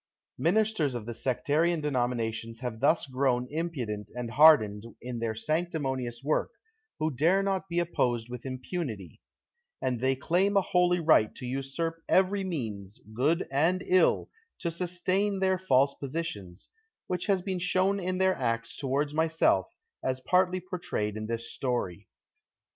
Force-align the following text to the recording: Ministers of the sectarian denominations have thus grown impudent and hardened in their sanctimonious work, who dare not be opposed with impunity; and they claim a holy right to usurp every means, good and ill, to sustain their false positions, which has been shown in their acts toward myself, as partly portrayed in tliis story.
Ministers 0.39 0.95
of 0.95 1.05
the 1.05 1.13
sectarian 1.13 1.79
denominations 1.79 2.61
have 2.61 2.79
thus 2.79 3.05
grown 3.05 3.45
impudent 3.51 4.09
and 4.15 4.31
hardened 4.31 4.83
in 4.99 5.19
their 5.19 5.35
sanctimonious 5.35 6.23
work, 6.23 6.49
who 6.97 7.11
dare 7.15 7.43
not 7.43 7.69
be 7.69 7.77
opposed 7.77 8.27
with 8.27 8.43
impunity; 8.43 9.21
and 9.79 9.99
they 9.99 10.15
claim 10.15 10.57
a 10.57 10.61
holy 10.61 10.99
right 10.99 11.35
to 11.35 11.45
usurp 11.45 11.97
every 12.09 12.43
means, 12.43 12.99
good 13.13 13.47
and 13.51 13.83
ill, 13.85 14.31
to 14.57 14.71
sustain 14.71 15.37
their 15.39 15.59
false 15.59 15.93
positions, 15.93 16.69
which 17.05 17.27
has 17.27 17.43
been 17.43 17.59
shown 17.59 17.99
in 17.99 18.17
their 18.17 18.33
acts 18.35 18.75
toward 18.77 19.13
myself, 19.13 19.71
as 20.03 20.19
partly 20.21 20.59
portrayed 20.59 21.15
in 21.15 21.27
tliis 21.27 21.41
story. 21.41 22.07